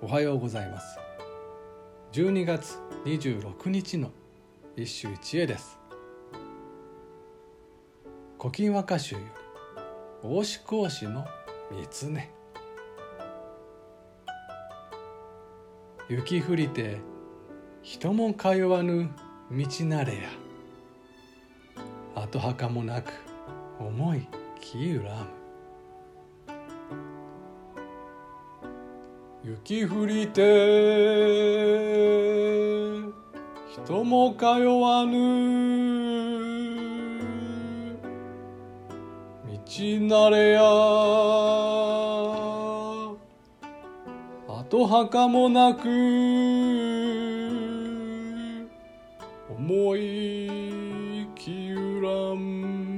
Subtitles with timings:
[0.00, 0.96] おはようございます。
[2.12, 4.12] 12月26日の
[4.76, 5.76] 一首一会です。
[8.40, 9.26] 古今和歌集より
[10.22, 11.26] 大志講師の
[12.00, 12.30] 三根
[16.08, 16.98] 雪降りて
[17.82, 19.10] 人も通わぬ
[19.50, 20.20] 道なれや。
[22.14, 23.12] 跡墓もなく
[23.80, 24.28] 重い
[24.60, 25.47] 木揺らむ。
[29.44, 30.42] 雪降りて
[33.72, 35.88] 人も通わぬ。
[39.68, 40.62] 道なれや
[44.48, 45.88] 跡墓もなく
[49.50, 52.97] 重い木揺らむ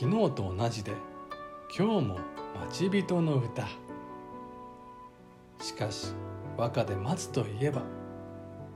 [0.00, 0.92] 昨日と同じで
[1.76, 2.20] 今日も
[2.70, 3.66] 待ち人の歌。
[5.60, 6.12] しかし
[6.56, 7.82] 和歌で待つといえば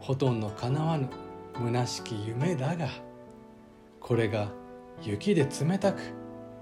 [0.00, 1.08] ほとんどかなわぬ
[1.54, 2.88] 虚しき夢だが
[4.00, 4.48] これが
[5.00, 6.00] 雪で冷たく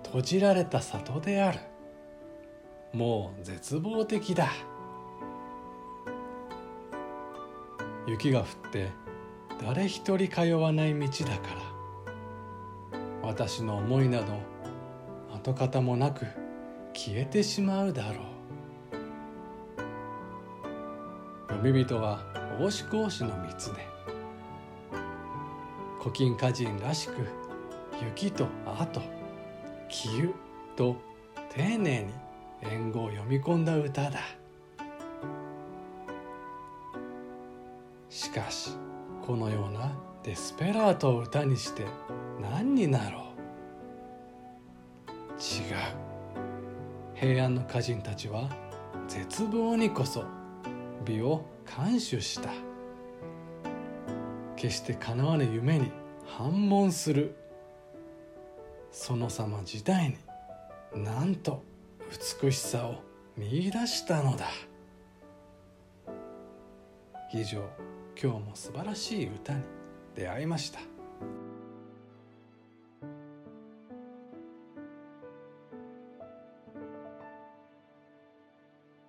[0.05, 1.61] 閉じられた里である。
[2.93, 4.51] もう絶望的だ。
[8.07, 8.91] 雪が降って
[9.65, 11.71] 誰一人通わない道だから。
[13.23, 14.50] 私の思いなど
[15.43, 16.27] 跡形もなく
[16.93, 18.25] 消えてしまうだろう。
[21.49, 22.23] 読み人は
[22.61, 23.89] 大志講師の三つね
[25.99, 27.15] 古今歌人らしく
[28.03, 28.47] 雪と
[28.79, 29.01] 跡
[29.89, 30.35] 気湯
[30.77, 30.97] と
[31.55, 32.13] 丁寧に
[32.63, 34.21] 縁語を読み込んだ歌だ。
[38.09, 38.73] しかし
[39.27, 41.87] このようなデスペラートを歌にして
[42.41, 43.30] 何になろう。
[47.15, 48.51] 平安の歌人たちは
[49.09, 50.23] 絶望にこそ
[51.07, 52.51] 美を感守した。
[54.57, 55.91] 決してかなわぬ夢に
[56.27, 57.35] 反問する。
[58.93, 60.19] その様自体
[60.95, 61.63] になんと
[62.43, 62.97] 美しさを
[63.35, 64.45] 見いだしたのだ。
[67.33, 67.67] 以上
[68.23, 69.63] 今日も素晴らしい歌に
[70.15, 70.81] 出会いました。